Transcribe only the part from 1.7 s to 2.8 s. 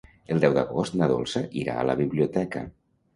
a la biblioteca.